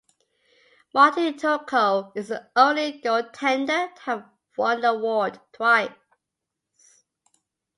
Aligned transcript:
Marty 0.95 1.31
Turco 1.33 2.11
is 2.15 2.29
the 2.29 2.49
only 2.55 2.99
goaltender 3.03 3.93
to 3.93 4.01
have 4.01 4.29
won 4.57 4.81
the 4.81 4.89
award 4.89 5.39
twice. 5.51 5.91